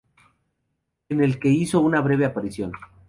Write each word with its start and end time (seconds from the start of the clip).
En 1.09 1.21
el 1.23 1.37
que 1.39 1.49
hizo 1.49 1.79
una 1.79 2.01
breve 2.01 2.25
aparición 2.25 2.71